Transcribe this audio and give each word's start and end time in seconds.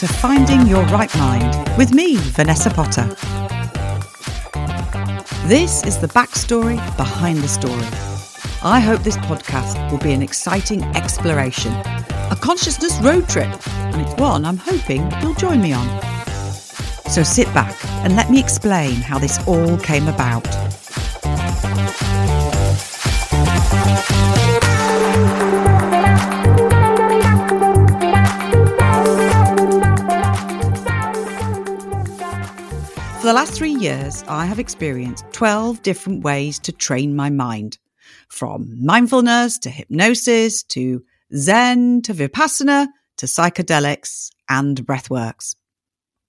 to 0.00 0.08
Finding 0.08 0.66
Your 0.66 0.82
Right 0.86 1.14
Mind 1.18 1.76
with 1.76 1.92
me, 1.92 2.16
Vanessa 2.16 2.70
Potter. 2.70 3.04
This 5.46 5.84
is 5.84 5.98
the 5.98 6.08
backstory 6.14 6.76
behind 6.96 7.36
the 7.40 7.48
story. 7.48 7.84
I 8.62 8.80
hope 8.80 9.02
this 9.02 9.18
podcast 9.18 9.90
will 9.90 9.98
be 9.98 10.12
an 10.12 10.22
exciting 10.22 10.82
exploration, 10.96 11.74
a 11.74 12.38
consciousness 12.40 12.98
road 13.00 13.28
trip, 13.28 13.50
and 13.68 14.00
it's 14.00 14.18
one 14.18 14.46
I'm 14.46 14.56
hoping 14.56 15.06
you'll 15.20 15.34
join 15.34 15.60
me 15.60 15.74
on. 15.74 15.86
So 17.10 17.22
sit 17.22 17.52
back 17.52 17.76
and 18.02 18.16
let 18.16 18.30
me 18.30 18.40
explain 18.40 18.94
how 19.02 19.18
this 19.18 19.38
all 19.46 19.76
came 19.76 20.08
about. 20.08 20.46
The 33.30 33.34
last 33.34 33.54
three 33.54 33.76
years, 33.76 34.24
I 34.26 34.44
have 34.44 34.58
experienced 34.58 35.24
12 35.30 35.84
different 35.84 36.24
ways 36.24 36.58
to 36.58 36.72
train 36.72 37.14
my 37.14 37.30
mind 37.30 37.78
from 38.28 38.84
mindfulness 38.84 39.56
to 39.60 39.70
hypnosis 39.70 40.64
to 40.64 41.04
Zen 41.36 42.02
to 42.02 42.12
Vipassana 42.12 42.88
to 43.18 43.26
psychedelics 43.26 44.30
and 44.48 44.84
breathworks. 44.84 45.54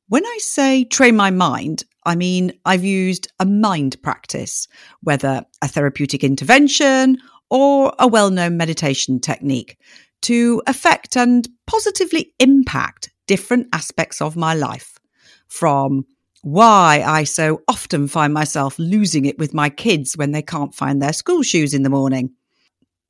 When 0.09 0.23
I 0.23 0.37
say 0.41 0.83
train 0.83 1.15
my 1.15 1.31
mind, 1.31 1.85
I 2.05 2.13
mean 2.13 2.53
I've 2.65 2.83
used 2.83 3.31
a 3.39 3.47
mind 3.47 3.99
practice, 4.03 4.67
whether 5.01 5.43
a 5.63 5.67
therapeutic 5.67 6.23
intervention 6.23 7.17
or 7.49 7.95
a 7.97 8.07
well 8.07 8.29
known 8.29 8.57
meditation 8.57 9.19
technique, 9.19 9.79
to 10.21 10.61
affect 10.67 11.17
and 11.17 11.49
positively 11.65 12.35
impact 12.37 13.09
different 13.25 13.69
aspects 13.73 14.21
of 14.21 14.37
my 14.37 14.53
life 14.53 14.99
from 15.47 16.05
why 16.41 17.03
I 17.05 17.23
so 17.23 17.61
often 17.67 18.07
find 18.07 18.33
myself 18.33 18.77
losing 18.79 19.25
it 19.25 19.37
with 19.37 19.53
my 19.53 19.69
kids 19.69 20.17
when 20.17 20.31
they 20.31 20.41
can't 20.41 20.73
find 20.73 21.01
their 21.01 21.13
school 21.13 21.43
shoes 21.43 21.73
in 21.73 21.83
the 21.83 21.89
morning, 21.89 22.31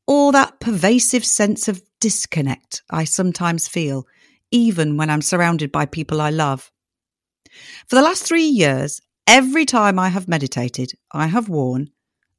or 0.08 0.32
that 0.32 0.60
pervasive 0.60 1.26
sense 1.26 1.68
of 1.68 1.82
disconnect 2.00 2.84
I 2.90 3.06
sometimes 3.06 3.68
feel, 3.68 4.06
even 4.52 4.98
when 4.98 5.10
I'm 5.10 5.22
surrounded 5.22 5.72
by 5.72 5.86
people 5.86 6.20
I 6.20 6.30
love. 6.30 6.72
For 7.88 7.96
the 7.96 8.02
last 8.02 8.24
three 8.24 8.46
years, 8.46 9.02
every 9.28 9.66
time 9.66 9.98
I 10.00 10.10
have 10.10 10.28
meditated, 10.28 10.94
I 11.12 11.28
have 11.28 11.50
worn 11.50 11.90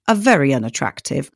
a 0.09 0.15
very 0.15 0.53
unattractive 0.53 1.31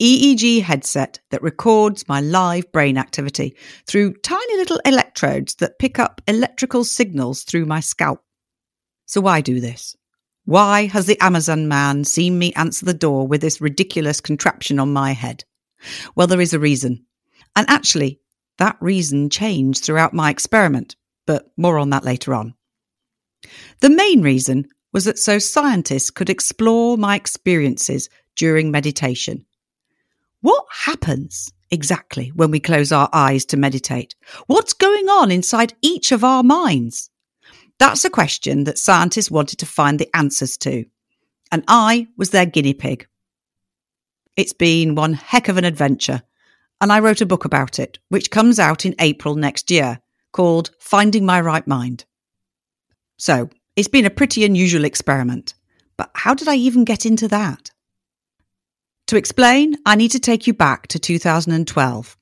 EEG 0.00 0.62
headset 0.62 1.18
that 1.30 1.42
records 1.42 2.06
my 2.06 2.20
live 2.20 2.70
brain 2.70 2.96
activity 2.96 3.56
through 3.86 4.14
tiny 4.18 4.56
little 4.56 4.80
electrodes 4.84 5.56
that 5.56 5.78
pick 5.80 5.98
up 5.98 6.20
electrical 6.28 6.84
signals 6.84 7.42
through 7.42 7.66
my 7.66 7.80
scalp. 7.80 8.22
So 9.08 9.22
why 9.22 9.40
do 9.40 9.58
this? 9.58 9.96
Why 10.44 10.84
has 10.86 11.06
the 11.06 11.18
Amazon 11.20 11.66
man 11.66 12.04
seen 12.04 12.38
me 12.38 12.52
answer 12.52 12.84
the 12.84 12.92
door 12.92 13.26
with 13.26 13.40
this 13.40 13.58
ridiculous 13.58 14.20
contraption 14.20 14.78
on 14.78 14.92
my 14.92 15.12
head? 15.12 15.44
Well, 16.14 16.26
there 16.26 16.42
is 16.42 16.52
a 16.52 16.58
reason. 16.58 17.06
And 17.56 17.68
actually, 17.70 18.20
that 18.58 18.76
reason 18.80 19.30
changed 19.30 19.82
throughout 19.82 20.12
my 20.12 20.28
experiment, 20.28 20.94
but 21.26 21.50
more 21.56 21.78
on 21.78 21.88
that 21.90 22.04
later 22.04 22.34
on. 22.34 22.54
The 23.80 23.88
main 23.88 24.20
reason 24.20 24.68
was 24.92 25.06
that 25.06 25.18
so 25.18 25.38
scientists 25.38 26.10
could 26.10 26.28
explore 26.28 26.98
my 26.98 27.16
experiences 27.16 28.10
during 28.36 28.70
meditation. 28.70 29.46
What 30.42 30.66
happens 30.70 31.50
exactly 31.70 32.28
when 32.34 32.50
we 32.50 32.60
close 32.60 32.92
our 32.92 33.08
eyes 33.14 33.46
to 33.46 33.56
meditate? 33.56 34.14
What's 34.48 34.74
going 34.74 35.08
on 35.08 35.30
inside 35.30 35.72
each 35.80 36.12
of 36.12 36.24
our 36.24 36.42
minds? 36.42 37.08
That's 37.78 38.04
a 38.04 38.10
question 38.10 38.64
that 38.64 38.78
scientists 38.78 39.30
wanted 39.30 39.58
to 39.60 39.66
find 39.66 39.98
the 39.98 40.10
answers 40.14 40.56
to. 40.58 40.84
And 41.52 41.64
I 41.68 42.08
was 42.16 42.30
their 42.30 42.46
guinea 42.46 42.74
pig. 42.74 43.06
It's 44.36 44.52
been 44.52 44.94
one 44.94 45.14
heck 45.14 45.48
of 45.48 45.56
an 45.56 45.64
adventure. 45.64 46.22
And 46.80 46.92
I 46.92 47.00
wrote 47.00 47.20
a 47.20 47.26
book 47.26 47.44
about 47.44 47.78
it, 47.78 47.98
which 48.08 48.30
comes 48.30 48.58
out 48.58 48.84
in 48.84 48.94
April 48.98 49.34
next 49.34 49.70
year, 49.70 50.00
called 50.32 50.70
Finding 50.78 51.24
My 51.24 51.40
Right 51.40 51.66
Mind. 51.66 52.04
So 53.16 53.50
it's 53.74 53.88
been 53.88 54.06
a 54.06 54.10
pretty 54.10 54.44
unusual 54.44 54.84
experiment. 54.84 55.54
But 55.96 56.10
how 56.14 56.34
did 56.34 56.48
I 56.48 56.54
even 56.54 56.84
get 56.84 57.04
into 57.06 57.26
that? 57.28 57.70
To 59.08 59.16
explain, 59.16 59.76
I 59.86 59.96
need 59.96 60.10
to 60.12 60.20
take 60.20 60.46
you 60.46 60.52
back 60.52 60.86
to 60.88 60.98
2012. 60.98 62.16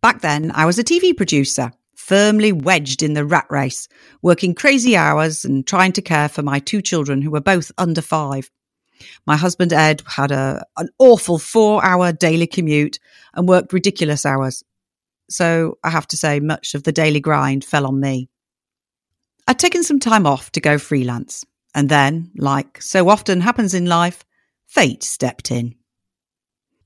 Back 0.00 0.20
then, 0.20 0.50
I 0.52 0.64
was 0.64 0.78
a 0.78 0.84
TV 0.84 1.16
producer 1.16 1.72
firmly 2.04 2.52
wedged 2.52 3.02
in 3.02 3.14
the 3.14 3.24
rat 3.24 3.46
race, 3.48 3.88
working 4.20 4.54
crazy 4.54 4.94
hours 4.94 5.42
and 5.42 5.66
trying 5.66 5.90
to 5.90 6.02
care 6.02 6.28
for 6.28 6.42
my 6.42 6.58
two 6.58 6.82
children 6.82 7.22
who 7.22 7.30
were 7.30 7.40
both 7.40 7.72
under 7.78 8.02
five. 8.02 8.50
My 9.26 9.36
husband 9.36 9.72
Ed 9.72 10.02
had 10.06 10.30
a, 10.30 10.66
an 10.76 10.90
awful 10.98 11.38
four 11.38 11.82
hour 11.82 12.12
daily 12.12 12.46
commute 12.46 12.98
and 13.32 13.48
worked 13.48 13.72
ridiculous 13.72 14.26
hours. 14.26 14.62
So 15.30 15.78
I 15.82 15.88
have 15.88 16.06
to 16.08 16.18
say, 16.18 16.40
much 16.40 16.74
of 16.74 16.82
the 16.82 16.92
daily 16.92 17.20
grind 17.20 17.64
fell 17.64 17.86
on 17.86 18.00
me. 18.00 18.28
I'd 19.48 19.58
taken 19.58 19.82
some 19.82 19.98
time 19.98 20.26
off 20.26 20.52
to 20.52 20.60
go 20.60 20.76
freelance. 20.76 21.42
And 21.74 21.88
then, 21.88 22.30
like 22.36 22.82
so 22.82 23.08
often 23.08 23.40
happens 23.40 23.72
in 23.72 23.86
life, 23.86 24.26
fate 24.66 25.02
stepped 25.02 25.50
in. 25.50 25.74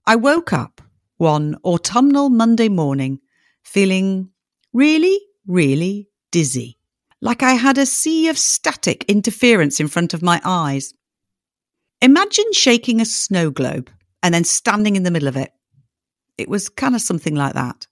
I 0.06 0.14
woke 0.14 0.52
up 0.52 0.80
one 1.16 1.56
autumnal 1.64 2.30
Monday 2.30 2.68
morning 2.68 3.18
feeling 3.64 4.30
really, 4.72 5.20
really 5.46 6.08
dizzy, 6.30 6.78
like 7.20 7.42
I 7.42 7.52
had 7.52 7.78
a 7.78 7.86
sea 7.86 8.28
of 8.28 8.38
static 8.38 9.04
interference 9.08 9.80
in 9.80 9.88
front 9.88 10.14
of 10.14 10.22
my 10.22 10.40
eyes. 10.44 10.94
Imagine 12.00 12.52
shaking 12.52 13.00
a 13.00 13.04
snow 13.04 13.50
globe 13.50 13.90
and 14.22 14.32
then 14.32 14.44
standing 14.44 14.96
in 14.96 15.02
the 15.02 15.10
middle 15.10 15.28
of 15.28 15.36
it. 15.36 15.52
It 16.36 16.48
was 16.48 16.68
kind 16.68 16.94
of 16.94 17.00
something 17.00 17.34
like 17.34 17.54
that. 17.54 17.86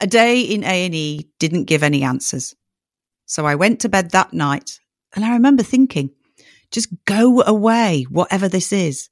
A 0.00 0.06
day 0.06 0.40
in 0.40 0.64
A&E 0.64 1.28
didn't 1.38 1.64
give 1.64 1.82
any 1.82 2.02
answers. 2.02 2.54
So 3.26 3.46
I 3.46 3.54
went 3.54 3.80
to 3.80 3.88
bed 3.88 4.10
that 4.10 4.32
night 4.32 4.80
and 5.14 5.24
I 5.24 5.32
remember 5.32 5.62
thinking, 5.62 6.10
just 6.70 6.88
go 7.04 7.42
away, 7.42 8.06
whatever 8.10 8.48
this 8.48 8.72
is. 8.72 9.08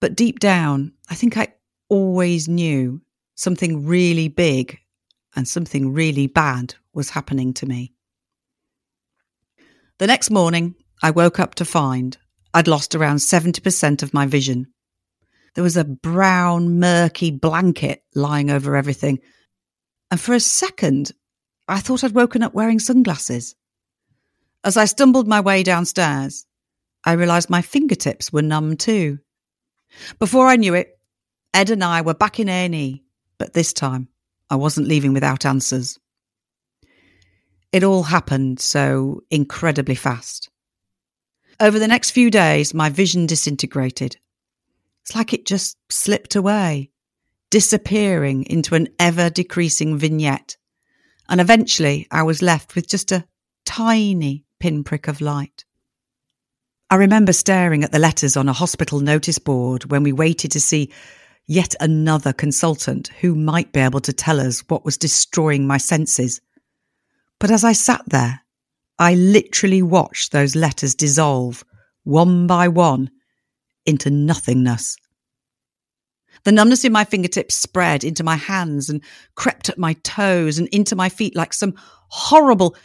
But 0.00 0.16
deep 0.16 0.38
down, 0.38 0.92
I 1.10 1.14
think 1.14 1.36
I 1.36 1.54
always 1.88 2.48
knew 2.48 3.02
something 3.34 3.86
really 3.86 4.28
big 4.28 4.78
and 5.36 5.46
something 5.48 5.92
really 5.92 6.26
bad 6.26 6.74
was 6.92 7.10
happening 7.10 7.52
to 7.54 7.66
me. 7.66 7.92
The 9.98 10.06
next 10.06 10.30
morning, 10.30 10.74
I 11.02 11.10
woke 11.10 11.38
up 11.38 11.54
to 11.56 11.64
find 11.64 12.16
I'd 12.52 12.68
lost 12.68 12.94
around 12.94 13.16
70% 13.16 14.02
of 14.02 14.14
my 14.14 14.26
vision. 14.26 14.68
There 15.54 15.64
was 15.64 15.76
a 15.76 15.84
brown, 15.84 16.78
murky 16.78 17.30
blanket 17.30 18.02
lying 18.14 18.50
over 18.50 18.76
everything. 18.76 19.20
And 20.10 20.20
for 20.20 20.34
a 20.34 20.40
second, 20.40 21.12
I 21.66 21.80
thought 21.80 22.04
I'd 22.04 22.12
woken 22.14 22.42
up 22.42 22.54
wearing 22.54 22.78
sunglasses. 22.78 23.56
As 24.62 24.76
I 24.76 24.84
stumbled 24.84 25.28
my 25.28 25.40
way 25.40 25.62
downstairs, 25.62 26.46
I 27.04 27.12
realised 27.12 27.50
my 27.50 27.62
fingertips 27.62 28.32
were 28.32 28.42
numb 28.42 28.76
too. 28.76 29.18
Before 30.18 30.46
I 30.46 30.56
knew 30.56 30.74
it, 30.74 30.98
Ed 31.52 31.70
and 31.70 31.84
I 31.84 32.00
were 32.02 32.14
back 32.14 32.40
in 32.40 32.48
A&E, 32.48 33.04
but 33.38 33.52
this 33.52 33.72
time 33.72 34.08
I 34.50 34.56
wasn't 34.56 34.88
leaving 34.88 35.12
without 35.12 35.44
answers. 35.44 35.98
It 37.72 37.82
all 37.82 38.04
happened 38.04 38.60
so 38.60 39.22
incredibly 39.30 39.94
fast. 39.94 40.50
Over 41.60 41.78
the 41.78 41.88
next 41.88 42.10
few 42.10 42.30
days, 42.30 42.74
my 42.74 42.90
vision 42.90 43.26
disintegrated. 43.26 44.16
It's 45.02 45.14
like 45.14 45.32
it 45.32 45.46
just 45.46 45.76
slipped 45.90 46.34
away, 46.34 46.90
disappearing 47.50 48.44
into 48.44 48.74
an 48.74 48.88
ever 48.98 49.30
decreasing 49.30 49.98
vignette. 49.98 50.56
And 51.28 51.40
eventually, 51.40 52.06
I 52.10 52.22
was 52.22 52.42
left 52.42 52.74
with 52.74 52.88
just 52.88 53.12
a 53.12 53.24
tiny 53.64 54.44
pinprick 54.60 55.08
of 55.08 55.20
light. 55.20 55.64
I 56.90 56.96
remember 56.96 57.32
staring 57.32 57.82
at 57.82 57.92
the 57.92 57.98
letters 57.98 58.36
on 58.36 58.48
a 58.48 58.52
hospital 58.52 59.00
notice 59.00 59.38
board 59.38 59.90
when 59.90 60.02
we 60.02 60.12
waited 60.12 60.52
to 60.52 60.60
see 60.60 60.92
yet 61.46 61.74
another 61.80 62.32
consultant 62.32 63.08
who 63.20 63.34
might 63.34 63.72
be 63.72 63.80
able 63.80 64.00
to 64.00 64.12
tell 64.12 64.40
us 64.40 64.60
what 64.68 64.84
was 64.84 64.96
destroying 64.96 65.66
my 65.66 65.76
senses. 65.76 66.40
But 67.38 67.50
as 67.50 67.64
I 67.64 67.72
sat 67.72 68.02
there, 68.06 68.40
I 68.98 69.14
literally 69.14 69.82
watched 69.82 70.32
those 70.32 70.56
letters 70.56 70.94
dissolve, 70.94 71.64
one 72.04 72.46
by 72.46 72.68
one, 72.68 73.10
into 73.84 74.10
nothingness. 74.10 74.96
The 76.44 76.52
numbness 76.52 76.84
in 76.84 76.92
my 76.92 77.04
fingertips 77.04 77.54
spread 77.54 78.04
into 78.04 78.22
my 78.22 78.36
hands 78.36 78.88
and 78.88 79.02
crept 79.34 79.68
at 79.68 79.78
my 79.78 79.94
toes 80.04 80.58
and 80.58 80.68
into 80.68 80.94
my 80.94 81.08
feet 81.08 81.34
like 81.34 81.52
some 81.52 81.74
horrible, 82.08 82.76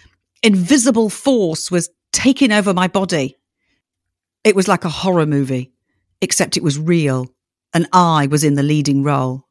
invisible 0.44 1.10
force 1.10 1.70
was 1.70 1.90
taking 2.12 2.52
over 2.52 2.74
my 2.74 2.88
body. 2.88 3.38
It 4.44 4.56
was 4.56 4.68
like 4.68 4.86
a 4.86 4.90
horror 4.90 5.26
movie, 5.26 5.72
except 6.22 6.58
it 6.58 6.64
was 6.64 6.80
real 6.80 7.28
and 7.74 7.88
I 7.94 8.27
was 8.27 8.44
in 8.44 8.56
the 8.56 8.63
leading 8.63 9.04
role. 9.04 9.48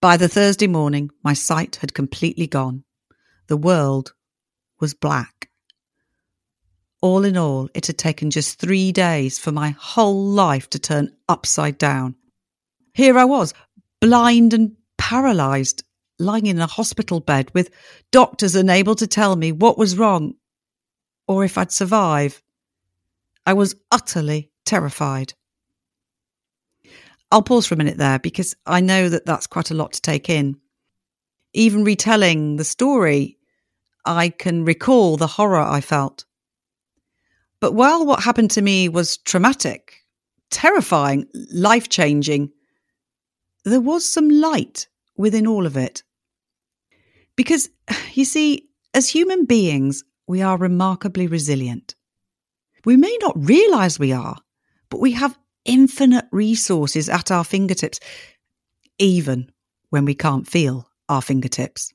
By 0.00 0.16
the 0.16 0.28
Thursday 0.28 0.66
morning, 0.66 1.10
my 1.22 1.34
sight 1.34 1.76
had 1.76 1.94
completely 1.94 2.46
gone, 2.46 2.84
the 3.48 3.56
world 3.56 4.14
was 4.80 4.94
black. 4.94 5.50
All 7.02 7.24
in 7.24 7.36
all, 7.36 7.68
it 7.74 7.86
had 7.86 7.98
taken 7.98 8.30
just 8.30 8.58
three 8.58 8.92
days 8.92 9.38
for 9.38 9.52
my 9.52 9.70
whole 9.78 10.24
life 10.24 10.68
to 10.70 10.78
turn 10.78 11.16
upside 11.28 11.78
down. 11.78 12.14
Here 12.94 13.18
I 13.18 13.24
was, 13.24 13.54
blind 14.00 14.52
and 14.52 14.76
paralysed, 14.98 15.82
lying 16.18 16.46
in 16.46 16.60
a 16.60 16.66
hospital 16.66 17.20
bed 17.20 17.50
with 17.54 17.70
doctors 18.10 18.54
unable 18.54 18.94
to 18.96 19.06
tell 19.06 19.36
me 19.36 19.52
what 19.52 19.78
was 19.78 19.96
wrong 19.96 20.34
or 21.26 21.44
if 21.44 21.56
I'd 21.56 21.72
survive. 21.72 22.42
I 23.46 23.52
was 23.54 23.76
utterly 23.90 24.50
terrified. 24.66 25.32
I'll 27.30 27.42
pause 27.42 27.66
for 27.66 27.74
a 27.74 27.78
minute 27.78 27.98
there 27.98 28.18
because 28.18 28.56
I 28.66 28.80
know 28.80 29.08
that 29.08 29.26
that's 29.26 29.46
quite 29.46 29.70
a 29.70 29.74
lot 29.74 29.92
to 29.92 30.02
take 30.02 30.28
in. 30.28 30.56
Even 31.52 31.84
retelling 31.84 32.56
the 32.56 32.64
story, 32.64 33.38
I 34.04 34.30
can 34.30 34.64
recall 34.64 35.16
the 35.16 35.26
horror 35.26 35.60
I 35.60 35.80
felt. 35.80 36.24
But 37.60 37.74
while 37.74 38.06
what 38.06 38.22
happened 38.22 38.50
to 38.52 38.62
me 38.62 38.88
was 38.88 39.18
traumatic, 39.18 40.04
terrifying, 40.50 41.26
life 41.52 41.88
changing, 41.88 42.50
there 43.64 43.80
was 43.80 44.04
some 44.04 44.28
light 44.28 44.88
within 45.16 45.46
all 45.46 45.66
of 45.66 45.76
it. 45.76 46.02
Because, 47.36 47.68
you 48.14 48.24
see, 48.24 48.68
as 48.94 49.08
human 49.08 49.44
beings, 49.44 50.02
we 50.26 50.42
are 50.42 50.56
remarkably 50.56 51.26
resilient. 51.26 51.94
We 52.84 52.96
may 52.96 53.16
not 53.20 53.34
realize 53.36 53.98
we 53.98 54.12
are, 54.12 54.36
but 54.88 55.00
we 55.00 55.12
have 55.12 55.38
infinite 55.64 56.26
resources 56.32 57.08
at 57.08 57.30
our 57.30 57.44
fingertips, 57.44 58.00
even 58.98 59.50
when 59.90 60.04
we 60.04 60.14
can't 60.14 60.48
feel 60.48 60.88
our 61.08 61.22
fingertips. 61.22 61.92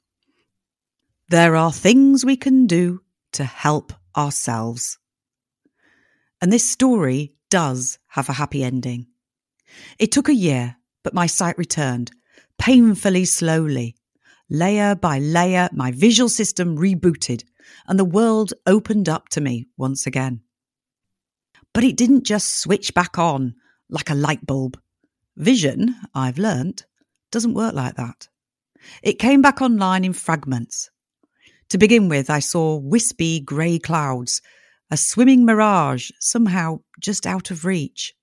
There 1.30 1.56
are 1.56 1.72
things 1.72 2.24
we 2.24 2.38
can 2.38 2.68
do 2.68 3.02
to 3.34 3.44
help 3.44 3.94
ourselves. 4.16 4.98
And 6.42 6.52
this 6.52 6.68
story 6.68 7.34
does 7.50 7.98
have 8.10 8.30
a 8.30 8.34
happy 8.34 8.64
ending. 8.64 9.08
It 9.98 10.12
took 10.12 10.30
a 10.30 10.36
year, 10.36 10.78
but 11.04 11.14
my 11.14 11.26
sight 11.26 11.58
returned, 11.58 12.12
painfully 12.58 13.26
slowly. 13.26 13.96
Layer 14.50 14.96
by 14.96 15.18
layer, 15.20 15.70
my 15.74 15.92
visual 15.92 16.30
system 16.30 16.78
rebooted, 16.78 17.44
and 17.88 17.98
the 17.98 18.06
world 18.06 18.54
opened 18.68 19.10
up 19.10 19.30
to 19.30 19.42
me 19.42 19.66
once 19.78 20.06
again. 20.06 20.42
But 21.76 21.84
it 21.84 21.98
didn't 21.98 22.24
just 22.24 22.62
switch 22.62 22.94
back 22.94 23.20
on 23.20 23.54
like 23.90 24.10
a 24.10 24.16
light 24.16 24.46
bulb. 24.46 24.80
Vision, 25.36 25.94
I've 26.14 26.38
learnt, 26.38 26.86
doesn't 27.34 27.54
work 27.54 27.74
like 27.74 27.98
that. 27.98 28.30
It 29.04 29.20
came 29.20 29.42
back 29.42 29.62
online 29.62 30.06
in 30.06 30.14
fragments. 30.14 30.90
To 31.70 31.78
begin 31.78 32.08
with, 32.08 32.30
I 32.30 32.40
saw 32.40 32.78
wispy 32.78 33.42
grey 33.42 33.78
clouds, 33.78 34.42
a 34.90 34.96
swimming 34.96 35.44
mirage 35.44 36.12
somehow 36.22 36.80
just 37.02 37.28
out 37.28 37.52
of 37.52 37.66
reach. 37.66 38.16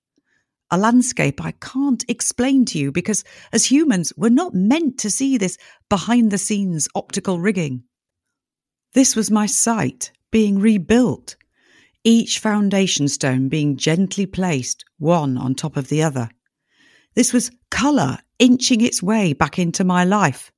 A 0.71 0.77
landscape 0.79 1.45
I 1.45 1.51
can't 1.51 2.03
explain 2.07 2.65
to 2.65 2.79
you 2.79 2.91
because 2.91 3.23
as 3.51 3.69
humans, 3.69 4.11
we're 4.17 4.29
not 4.29 4.55
meant 4.55 4.97
to 5.01 5.11
see 5.11 5.37
this 5.37 5.59
behind 5.89 6.31
the 6.31 6.39
scenes 6.39 6.87
optical 6.95 7.39
rigging. 7.39 7.83
This 8.93 9.15
was 9.15 9.29
my 9.29 9.45
sight 9.45 10.11
being 10.31 10.57
rebuilt 10.57 11.35
each 12.03 12.39
foundation 12.39 13.07
stone 13.07 13.47
being 13.49 13.77
gently 13.77 14.25
placed 14.25 14.83
one 14.97 15.37
on 15.37 15.55
top 15.55 15.77
of 15.77 15.87
the 15.87 16.03
other. 16.03 16.29
This 17.15 17.31
was 17.31 17.51
colour 17.69 18.19
inching 18.39 18.81
its 18.81 19.01
way 19.01 19.33
back 19.33 19.57
into 19.57 19.83
my 19.83 20.03
life. 20.03 20.51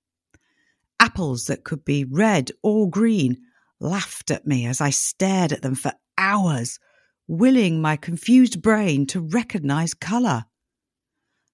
Apples 1.00 1.46
that 1.48 1.64
could 1.64 1.86
be 1.86 2.04
red 2.04 2.52
or 2.64 2.90
green 2.90 3.38
laughed 3.80 4.32
at 4.32 4.48
me 4.48 4.66
as 4.66 4.82
I 4.82 4.90
stared 4.90 5.52
at 5.52 5.62
them 5.62 5.76
for 5.76 5.92
hours, 6.18 6.80
willing 7.28 7.82
my 7.82 7.96
confused 7.96 8.62
brain 8.62 9.06
to 9.08 9.20
recognise 9.20 9.94
colour. 9.94 10.46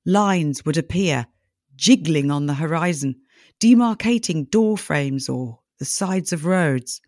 Lines 0.05 0.63
would 0.65 0.77
appear, 0.77 1.27
jiggling 1.75 2.31
on 2.31 2.45
the 2.45 2.53
horizon, 2.53 3.15
demarcating 3.59 4.49
door 4.49 4.77
frames 4.77 5.27
or 5.27 5.59
the 5.79 5.85
sides 5.85 6.31
of 6.31 6.45
roads. 6.45 7.01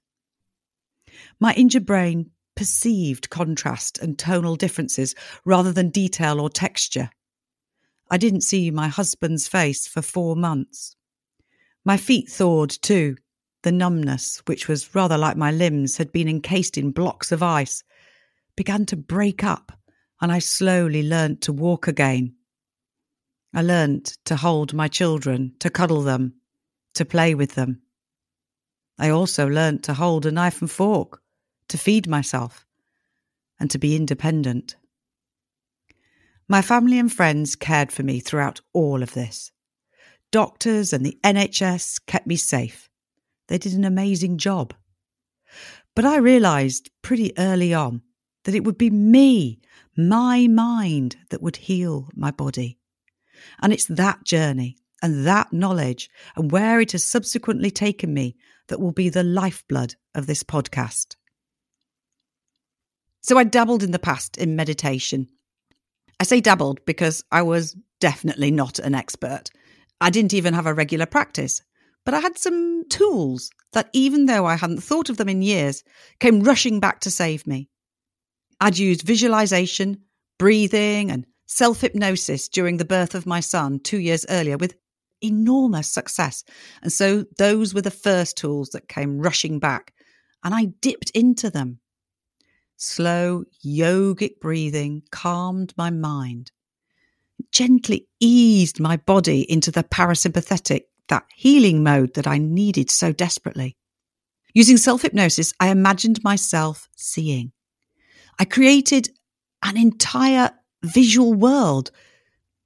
My 1.40 1.54
injured 1.54 1.86
brain 1.86 2.32
perceived 2.56 3.30
contrast 3.30 3.98
and 3.98 4.18
tonal 4.18 4.56
differences 4.56 5.16
rather 5.46 5.72
than 5.72 5.90
detail 5.90 6.40
or 6.40 6.50
texture. 6.50 7.10
I 8.10 8.18
didn't 8.18 8.42
see 8.42 8.70
my 8.70 8.90
husband's 8.90 9.48
face 9.48 9.88
for 9.88 10.02
four 10.02 10.36
months. 10.36 10.96
My 11.84 11.98
feet 11.98 12.30
thawed 12.30 12.70
too. 12.70 13.16
The 13.64 13.72
numbness, 13.72 14.42
which 14.46 14.68
was 14.68 14.94
rather 14.94 15.18
like 15.18 15.38
my 15.38 15.52
limbs, 15.52 15.98
had 15.98 16.12
been 16.12 16.28
encased 16.28 16.78
in 16.78 16.92
blocks 16.92 17.32
of 17.32 17.42
ice, 17.42 17.84
began 18.56 18.86
to 18.88 18.98
break 18.98 19.44
up, 19.44 19.72
and 20.22 20.32
I 20.32 20.40
slowly 20.40 21.02
learnt 21.02 21.42
to 21.42 21.54
walk 21.54 21.88
again. 21.88 22.36
I 23.54 23.62
learnt 23.62 24.18
to 24.26 24.36
hold 24.36 24.74
my 24.74 24.88
children, 24.88 25.54
to 25.60 25.70
cuddle 25.70 26.02
them, 26.02 26.34
to 26.94 27.06
play 27.06 27.34
with 27.36 27.56
them. 27.56 27.82
I 29.00 29.10
also 29.10 29.48
learnt 29.48 29.84
to 29.86 29.94
hold 29.94 30.26
a 30.26 30.32
knife 30.32 30.62
and 30.62 30.70
fork, 30.70 31.23
to 31.70 31.78
feed 31.78 32.08
myself, 32.08 32.66
and 33.60 33.70
to 33.72 33.78
be 33.78 33.96
independent. 33.96 34.76
My 36.48 36.62
family 36.62 37.00
and 37.00 37.12
friends 37.12 37.56
cared 37.56 37.92
for 37.92 38.04
me 38.04 38.20
throughout 38.20 38.62
all 38.74 39.02
of 39.02 39.14
this. 39.14 39.52
Doctors 40.32 40.94
and 40.94 41.06
the 41.06 41.18
NHS 41.24 42.02
kept 42.06 42.28
me 42.28 42.36
safe. 42.36 42.90
They 43.48 43.58
did 43.58 43.74
an 43.74 43.86
amazing 43.86 44.38
job. 44.38 44.74
But 45.96 46.06
I 46.06 46.18
realised 46.18 46.90
pretty 47.02 47.38
early 47.38 47.74
on 47.74 48.02
that 48.44 48.56
it 48.56 48.64
would 48.64 48.78
be 48.78 48.90
me, 48.90 49.60
my 49.96 50.48
mind, 50.48 51.18
that 51.30 51.42
would 51.42 51.58
heal 51.58 52.10
my 52.16 52.32
body. 52.32 52.80
And 53.62 53.72
it's 53.72 53.86
that 53.86 54.24
journey 54.24 54.78
and 55.02 55.26
that 55.28 55.54
knowledge 55.54 56.10
and 56.36 56.52
where 56.52 56.80
it 56.80 56.94
has 56.94 57.04
subsequently 57.04 57.70
taken 57.72 58.14
me 58.14 58.36
that 58.68 58.80
will 58.80 58.92
be 58.92 59.10
the 59.10 59.24
lifeblood 59.24 59.96
of 60.16 60.28
this 60.28 60.44
podcast. 60.44 61.16
So 63.24 63.38
I 63.38 63.46
dabbled 63.46 63.84
in 63.84 63.92
the 63.92 64.00
past 64.00 64.38
in 64.38 64.56
meditation. 64.56 65.30
I 66.20 66.26
say 66.26 66.42
dabbled 66.42 66.84
because 66.86 67.24
I 67.32 67.42
was 67.42 67.76
definitely 68.00 68.52
not 68.52 68.80
an 68.80 68.94
expert. 68.94 69.46
I 70.02 70.10
didn't 70.10 70.34
even 70.34 70.54
have 70.54 70.66
a 70.66 70.74
regular 70.74 71.06
practice, 71.06 71.62
but 72.06 72.14
I 72.14 72.20
had 72.20 72.38
some 72.38 72.84
tools 72.90 73.50
that, 73.72 73.90
even 73.94 74.26
though 74.26 74.46
I 74.46 74.56
hadn't 74.56 74.84
thought 74.84 75.10
of 75.10 75.16
them 75.16 75.30
in 75.30 75.42
years, 75.42 75.84
came 76.20 76.42
rushing 76.42 76.82
back 76.82 77.00
to 77.02 77.12
save 77.12 77.48
me. 77.48 77.70
I'd 78.60 78.78
used 78.78 79.04
visualization, 79.04 80.02
breathing, 80.38 81.10
and 81.10 81.26
self 81.48 81.80
hypnosis 81.80 82.50
during 82.50 82.76
the 82.76 82.86
birth 82.86 83.16
of 83.16 83.26
my 83.26 83.40
son 83.40 83.80
two 83.80 84.00
years 84.00 84.26
earlier 84.30 84.58
with 84.58 84.76
enormous 85.22 85.88
success. 85.88 86.44
And 86.82 86.92
so 86.92 87.24
those 87.38 87.74
were 87.74 87.82
the 87.82 87.90
first 87.90 88.36
tools 88.36 88.70
that 88.72 88.90
came 88.90 89.20
rushing 89.20 89.60
back, 89.60 89.94
and 90.44 90.54
I 90.54 90.66
dipped 90.82 91.10
into 91.12 91.50
them. 91.50 91.80
Slow 92.86 93.46
yogic 93.66 94.42
breathing 94.42 95.04
calmed 95.10 95.74
my 95.78 95.90
mind, 95.90 96.52
gently 97.50 98.10
eased 98.20 98.78
my 98.78 98.98
body 98.98 99.50
into 99.50 99.72
the 99.72 99.86
parasympathetic, 99.86 100.82
that 101.08 101.24
healing 101.34 101.82
mode 101.82 102.14
that 102.16 102.28
I 102.28 102.40
needed 102.40 102.92
so 102.92 103.14
desperately. 103.14 103.78
Using 104.54 104.76
self 104.76 105.04
hypnosis, 105.04 105.54
I 105.62 105.70
imagined 105.70 106.26
myself 106.26 106.90
seeing. 106.98 107.54
I 108.38 108.44
created 108.44 109.12
an 109.64 109.78
entire 109.78 110.52
visual 110.84 111.34
world, 111.34 111.90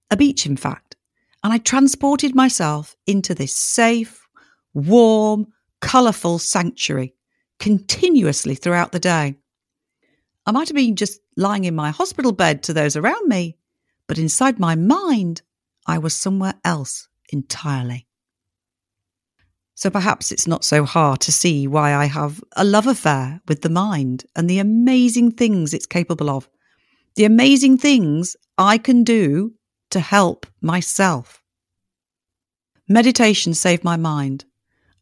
a 0.10 0.18
beach, 0.18 0.48
in 0.48 0.58
fact, 0.58 0.96
and 1.44 1.54
I 1.54 1.60
transported 1.60 2.34
myself 2.34 2.96
into 3.06 3.36
this 3.36 3.54
safe, 3.54 4.28
warm, 4.74 5.54
colourful 5.80 6.40
sanctuary 6.40 7.14
continuously 7.60 8.56
throughout 8.56 8.92
the 8.92 9.00
day. 9.00 9.38
I 10.48 10.52
might 10.52 10.70
have 10.70 10.76
been 10.76 10.96
just 10.96 11.20
lying 11.36 11.66
in 11.66 11.76
my 11.76 11.92
hospital 11.92 12.32
bed 12.32 12.64
to 12.64 12.74
those 12.74 12.96
around 12.96 13.28
me, 13.28 13.58
but 14.08 14.18
inside 14.18 14.60
my 14.60 14.76
mind, 14.76 15.42
I 15.86 15.98
was 15.98 16.16
somewhere 16.16 16.54
else 16.64 17.10
entirely. 17.34 18.08
So 19.76 19.90
perhaps 19.90 20.32
it's 20.32 20.48
not 20.48 20.64
so 20.64 20.86
hard 20.86 21.20
to 21.22 21.34
see 21.34 21.68
why 21.68 21.94
I 21.94 22.06
have 22.06 22.42
a 22.56 22.64
love 22.64 22.88
affair 22.88 23.42
with 23.50 23.62
the 23.62 23.70
mind 23.70 24.26
and 24.38 24.50
the 24.50 24.60
amazing 24.60 25.32
things 25.32 25.74
it's 25.74 25.86
capable 25.86 26.30
of, 26.30 26.48
the 27.16 27.26
amazing 27.26 27.78
things 27.78 28.38
I 28.58 28.78
can 28.78 29.04
do 29.04 29.54
to 29.90 30.00
help 30.00 30.48
myself. 30.62 31.44
Meditation 32.88 33.54
saved 33.54 33.84
my 33.84 33.98
mind, 33.98 34.46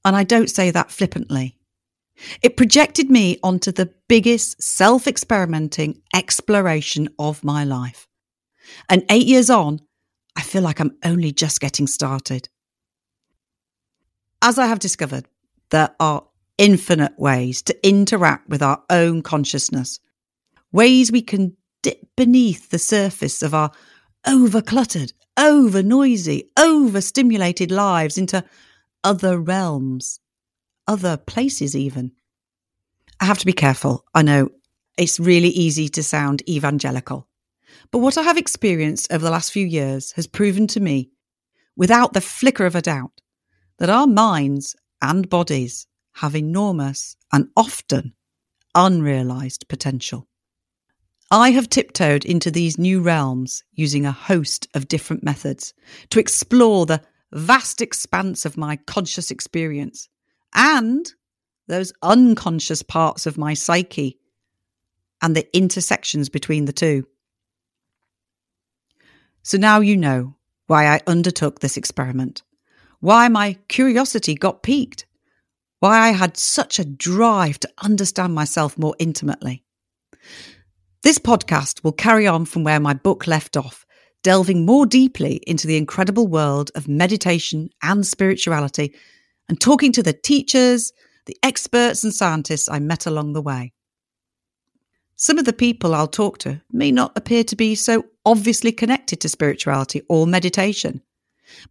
and 0.03 0.15
I 0.15 0.23
don't 0.23 0.49
say 0.49 0.71
that 0.71 0.89
flippantly. 0.89 1.59
It 2.41 2.57
projected 2.57 3.09
me 3.09 3.37
onto 3.43 3.71
the 3.71 3.93
biggest 4.07 4.61
self 4.61 5.07
experimenting 5.07 6.01
exploration 6.13 7.09
of 7.19 7.43
my 7.43 7.63
life. 7.63 8.07
And 8.89 9.03
eight 9.09 9.27
years 9.27 9.49
on, 9.49 9.79
I 10.35 10.41
feel 10.41 10.61
like 10.61 10.79
I'm 10.79 10.97
only 11.03 11.31
just 11.31 11.59
getting 11.59 11.87
started. 11.87 12.49
As 14.41 14.59
I 14.59 14.67
have 14.67 14.79
discovered, 14.79 15.25
there 15.71 15.95
are 15.99 16.25
infinite 16.57 17.17
ways 17.17 17.61
to 17.63 17.87
interact 17.87 18.49
with 18.49 18.61
our 18.61 18.81
own 18.89 19.21
consciousness, 19.21 19.99
ways 20.71 21.11
we 21.11 21.21
can 21.21 21.55
dip 21.83 21.99
beneath 22.15 22.69
the 22.69 22.79
surface 22.79 23.41
of 23.41 23.53
our 23.53 23.71
over-cluttered, 24.27 25.13
over-noisy, 25.37 26.49
over-stimulated 26.57 27.71
lives 27.71 28.17
into 28.17 28.43
other 29.03 29.39
realms, 29.39 30.19
other 30.87 31.17
places 31.17 31.75
even. 31.75 32.11
I 33.19 33.25
have 33.25 33.39
to 33.39 33.45
be 33.45 33.53
careful. 33.53 34.05
I 34.13 34.21
know 34.21 34.49
it's 34.97 35.19
really 35.19 35.49
easy 35.49 35.89
to 35.89 36.03
sound 36.03 36.47
evangelical. 36.49 37.27
But 37.91 37.99
what 37.99 38.17
I 38.17 38.23
have 38.23 38.37
experienced 38.37 39.11
over 39.11 39.23
the 39.23 39.31
last 39.31 39.51
few 39.51 39.65
years 39.65 40.11
has 40.13 40.27
proven 40.27 40.67
to 40.67 40.79
me, 40.79 41.11
without 41.75 42.13
the 42.13 42.21
flicker 42.21 42.65
of 42.65 42.75
a 42.75 42.81
doubt, 42.81 43.21
that 43.77 43.89
our 43.89 44.07
minds 44.07 44.75
and 45.01 45.29
bodies 45.29 45.87
have 46.13 46.35
enormous 46.35 47.17
and 47.31 47.49
often 47.57 48.13
unrealized 48.73 49.67
potential. 49.67 50.27
I 51.31 51.51
have 51.51 51.69
tiptoed 51.69 52.23
into 52.23 52.51
these 52.51 52.77
new 52.77 53.01
realms 53.01 53.63
using 53.73 54.05
a 54.05 54.11
host 54.11 54.67
of 54.73 54.87
different 54.87 55.23
methods 55.23 55.73
to 56.11 56.19
explore 56.19 56.85
the 56.85 57.01
vast 57.31 57.81
expanse 57.81 58.45
of 58.45 58.57
my 58.57 58.77
conscious 58.77 59.31
experience 59.31 60.07
and 60.55 61.11
those 61.67 61.93
unconscious 62.01 62.81
parts 62.81 63.25
of 63.25 63.37
my 63.37 63.53
psyche 63.53 64.19
and 65.21 65.35
the 65.35 65.55
intersections 65.55 66.29
between 66.29 66.65
the 66.65 66.73
two. 66.73 67.05
So 69.43 69.57
now 69.57 69.79
you 69.81 69.97
know 69.97 70.35
why 70.67 70.87
I 70.87 71.01
undertook 71.05 71.59
this 71.59 71.77
experiment, 71.77 72.41
why 72.99 73.27
my 73.27 73.57
curiosity 73.67 74.33
got 74.33 74.63
piqued, 74.63 75.05
why 75.79 75.99
I 75.99 76.11
had 76.11 76.37
such 76.37 76.79
a 76.79 76.85
drive 76.85 77.59
to 77.59 77.69
understand 77.83 78.33
myself 78.33 78.77
more 78.77 78.95
intimately. 78.97 79.63
This 81.03 81.19
podcast 81.19 81.83
will 81.83 81.91
carry 81.91 82.25
on 82.25 82.45
from 82.45 82.63
where 82.63 82.79
my 82.79 82.95
book 82.95 83.27
left 83.27 83.55
off, 83.55 83.85
delving 84.23 84.65
more 84.65 84.87
deeply 84.87 85.41
into 85.45 85.67
the 85.67 85.77
incredible 85.77 86.27
world 86.27 86.71
of 86.73 86.87
meditation 86.87 87.69
and 87.83 88.05
spirituality 88.07 88.95
and 89.47 89.59
talking 89.59 89.91
to 89.93 90.03
the 90.03 90.13
teachers, 90.13 90.93
the 91.25 91.37
experts 91.43 92.03
and 92.03 92.13
scientists 92.13 92.69
I 92.69 92.79
met 92.79 93.05
along 93.05 93.33
the 93.33 93.41
way. 93.41 93.73
Some 95.15 95.37
of 95.37 95.45
the 95.45 95.53
people 95.53 95.95
I'll 95.95 96.07
talk 96.07 96.39
to 96.39 96.61
may 96.71 96.91
not 96.91 97.13
appear 97.15 97.43
to 97.45 97.55
be 97.55 97.75
so 97.75 98.05
obviously 98.25 98.71
connected 98.71 99.21
to 99.21 99.29
spirituality 99.29 100.01
or 100.09 100.27
meditation. 100.27 101.01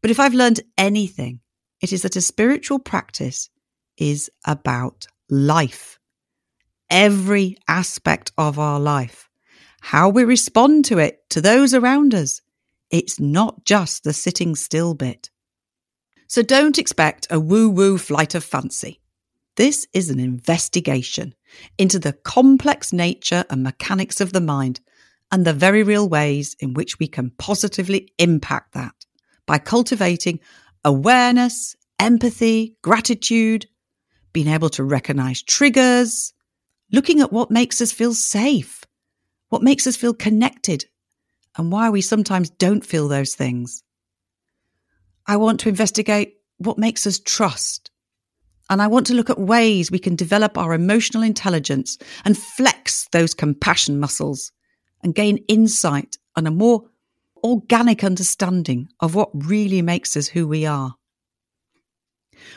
But 0.01 0.11
if 0.11 0.19
I've 0.19 0.35
learned 0.35 0.61
anything, 0.79 1.41
it 1.81 1.93
is 1.93 2.03
that 2.03 2.17
a 2.17 2.21
spiritual 2.21 2.79
practice 2.79 3.51
is 3.99 4.31
about 4.47 5.07
life. 5.29 5.99
Every 6.89 7.59
aspect 7.69 8.33
of 8.39 8.59
our 8.59 8.81
life, 8.81 9.29
how 9.81 10.09
we 10.09 10.25
respond 10.25 10.87
to 10.87 10.99
it, 10.99 11.29
to 11.31 11.41
those 11.41 11.75
around 11.75 12.15
us. 12.15 12.41
It's 12.91 13.19
not 13.19 13.65
just 13.65 14.05
the 14.05 14.13
sitting 14.13 14.55
still 14.55 14.95
bit. 14.95 15.31
So 16.35 16.43
don't 16.43 16.81
expect 16.81 17.29
a 17.31 17.39
woo 17.39 17.71
woo 17.71 17.97
flight 17.97 18.35
of 18.35 18.43
fancy. 18.43 19.01
This 19.55 19.87
is 19.93 20.11
an 20.11 20.19
investigation 20.19 21.33
into 21.79 22.01
the 22.01 22.13
complex 22.13 22.93
nature 22.93 23.45
and 23.51 23.63
mechanics 23.63 24.21
of 24.21 24.33
the 24.33 24.41
mind 24.41 24.81
and 25.31 25.45
the 25.45 25.53
very 25.53 25.85
real 25.85 26.09
ways 26.09 26.57
in 26.59 26.75
which 26.75 26.99
we 26.99 27.07
can 27.07 27.31
positively 27.39 28.09
impact 28.19 28.75
that 28.75 28.97
by 29.47 29.59
cultivating 29.59 30.41
awareness, 30.85 31.77
empathy, 32.01 32.75
gratitude, 32.83 33.67
being 34.33 34.49
able 34.49 34.71
to 34.71 34.83
recognize 34.83 35.41
triggers, 35.41 36.33
looking 36.91 37.21
at 37.21 37.33
what 37.33 37.53
makes 37.53 37.81
us 37.81 37.93
feel 37.93 38.13
safe, 38.13 38.83
what 39.51 39.63
makes 39.63 39.87
us 39.87 39.95
feel 39.95 40.13
connected, 40.13 40.85
and 41.57 41.71
why 41.71 41.91
we 41.91 42.01
sometimes 42.01 42.51
don't 42.51 42.85
feel 42.85 43.07
those 43.07 43.37
things. 43.37 43.85
I 45.27 45.37
want 45.37 45.61
to 45.61 45.69
investigate 45.69 46.35
what 46.59 46.79
makes 46.79 47.07
us 47.07 47.19
trust 47.19 47.91
and 48.71 48.81
I 48.81 48.87
want 48.87 49.07
to 49.09 49.15
look 49.15 49.31
at 49.31 49.39
ways 49.39 49.91
we 49.91 49.99
can 49.99 50.17
develop 50.17 50.57
our 50.57 50.73
emotional 50.73 51.23
intelligence 51.23 51.99
and 52.25 52.37
flex 52.37 53.09
those 53.13 53.35
compassion 53.35 54.01
muscles 54.01 54.53
and 55.03 55.15
gain 55.15 55.39
insight 55.49 56.17
and 56.37 56.49
a 56.49 56.51
more 56.51 56.85
organic 57.43 58.03
understanding 58.03 58.89
of 59.01 59.15
what 59.15 59.31
really 59.35 59.83
makes 59.83 60.17
us 60.17 60.29
who 60.29 60.49
we 60.49 60.65
are. 60.65 60.95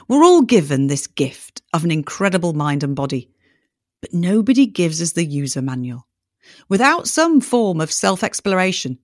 We're 0.08 0.24
all 0.24 0.42
given 0.42 0.88
this 0.88 1.08
gift 1.08 1.62
of 1.74 1.84
an 1.84 1.92
incredible 1.92 2.54
mind 2.54 2.84
and 2.84 2.96
body, 2.96 3.30
but 4.02 4.14
nobody 4.14 4.66
gives 4.66 5.02
us 5.02 5.12
the 5.12 5.26
user 5.26 5.62
manual. 5.62 6.08
Without 6.70 7.08
some 7.08 7.42
form 7.42 7.82
of 7.82 7.92
self 7.92 8.24
exploration, 8.24 8.98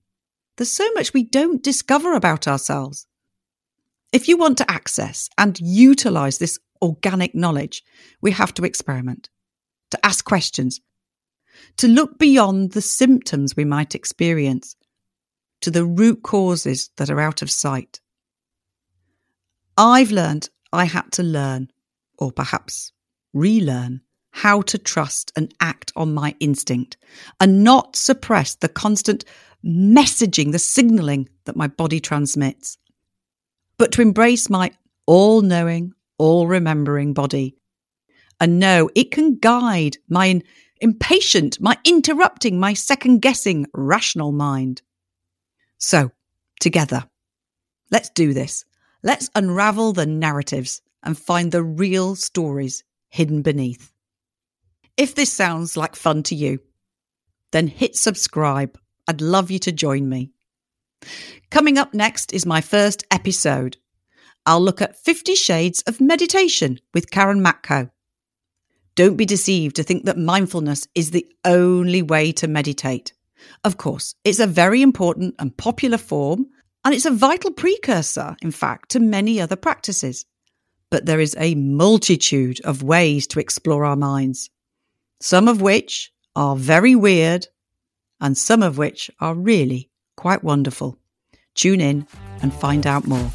there's 0.56 0.70
so 0.70 0.90
much 0.92 1.12
we 1.12 1.24
don't 1.24 1.62
discover 1.62 2.14
about 2.14 2.48
ourselves. 2.48 3.06
If 4.14 4.28
you 4.28 4.36
want 4.36 4.58
to 4.58 4.70
access 4.70 5.28
and 5.38 5.58
utilize 5.60 6.38
this 6.38 6.60
organic 6.80 7.34
knowledge, 7.34 7.82
we 8.20 8.30
have 8.30 8.54
to 8.54 8.64
experiment, 8.64 9.28
to 9.90 10.06
ask 10.06 10.24
questions, 10.24 10.80
to 11.78 11.88
look 11.88 12.16
beyond 12.16 12.70
the 12.70 12.80
symptoms 12.80 13.56
we 13.56 13.64
might 13.64 13.96
experience 13.96 14.76
to 15.62 15.70
the 15.72 15.84
root 15.84 16.22
causes 16.22 16.90
that 16.96 17.10
are 17.10 17.18
out 17.18 17.42
of 17.42 17.50
sight. 17.50 18.00
I've 19.76 20.12
learned 20.12 20.48
I 20.72 20.84
had 20.84 21.10
to 21.14 21.24
learn, 21.24 21.72
or 22.16 22.30
perhaps 22.30 22.92
relearn, 23.32 24.00
how 24.30 24.62
to 24.62 24.78
trust 24.78 25.32
and 25.34 25.52
act 25.58 25.90
on 25.96 26.14
my 26.14 26.36
instinct 26.38 26.98
and 27.40 27.64
not 27.64 27.96
suppress 27.96 28.54
the 28.54 28.68
constant 28.68 29.24
messaging, 29.64 30.52
the 30.52 30.60
signaling 30.60 31.28
that 31.46 31.56
my 31.56 31.66
body 31.66 31.98
transmits, 31.98 32.78
but 33.78 33.92
to 33.92 34.02
embrace 34.02 34.48
my 34.48 34.72
all 35.06 35.42
knowing, 35.42 35.92
all 36.18 36.46
remembering 36.46 37.12
body. 37.12 37.56
And 38.40 38.58
know 38.58 38.90
it 38.94 39.10
can 39.10 39.38
guide 39.38 39.96
my 40.08 40.40
impatient, 40.80 41.60
my 41.60 41.78
interrupting, 41.84 42.58
my 42.58 42.74
second 42.74 43.20
guessing 43.22 43.66
rational 43.72 44.32
mind. 44.32 44.82
So, 45.78 46.10
together, 46.60 47.04
let's 47.90 48.10
do 48.10 48.32
this. 48.34 48.64
Let's 49.02 49.30
unravel 49.34 49.92
the 49.92 50.06
narratives 50.06 50.82
and 51.02 51.18
find 51.18 51.52
the 51.52 51.62
real 51.62 52.16
stories 52.16 52.82
hidden 53.08 53.42
beneath. 53.42 53.92
If 54.96 55.14
this 55.14 55.32
sounds 55.32 55.76
like 55.76 55.96
fun 55.96 56.22
to 56.24 56.34
you, 56.34 56.60
then 57.52 57.66
hit 57.68 57.96
subscribe. 57.96 58.78
I'd 59.06 59.20
love 59.20 59.50
you 59.50 59.58
to 59.60 59.72
join 59.72 60.08
me. 60.08 60.33
Coming 61.50 61.78
up 61.78 61.94
next 61.94 62.32
is 62.32 62.46
my 62.46 62.60
first 62.60 63.04
episode 63.10 63.76
I'll 64.46 64.60
look 64.60 64.82
at 64.82 64.98
50 64.98 65.34
Shades 65.34 65.82
of 65.86 66.00
Meditation 66.00 66.78
with 66.92 67.10
Karin 67.10 67.42
Matko. 67.42 67.90
Don't 68.94 69.16
be 69.16 69.24
deceived 69.24 69.76
to 69.76 69.82
think 69.82 70.04
that 70.04 70.18
mindfulness 70.18 70.86
is 70.94 71.10
the 71.10 71.26
only 71.44 72.02
way 72.02 72.30
to 72.32 72.46
meditate. 72.46 73.14
Of 73.64 73.78
course, 73.78 74.14
it's 74.22 74.40
a 74.40 74.46
very 74.46 74.82
important 74.82 75.34
and 75.38 75.56
popular 75.56 75.98
form, 75.98 76.46
and 76.84 76.94
it's 76.94 77.06
a 77.06 77.10
vital 77.10 77.52
precursor, 77.52 78.36
in 78.42 78.50
fact, 78.50 78.90
to 78.90 79.00
many 79.00 79.40
other 79.40 79.56
practices. 79.56 80.26
But 80.90 81.06
there 81.06 81.20
is 81.20 81.34
a 81.38 81.54
multitude 81.54 82.60
of 82.64 82.82
ways 82.82 83.26
to 83.28 83.40
explore 83.40 83.84
our 83.84 83.96
minds, 83.96 84.50
some 85.20 85.48
of 85.48 85.62
which 85.62 86.12
are 86.36 86.54
very 86.54 86.94
weird, 86.94 87.48
and 88.20 88.36
some 88.36 88.62
of 88.62 88.76
which 88.76 89.10
are 89.20 89.34
really 89.34 89.90
quite 90.16 90.42
wonderful. 90.44 90.98
Tune 91.54 91.80
in 91.80 92.06
and 92.42 92.52
find 92.52 92.86
out 92.86 93.06
more. 93.06 93.30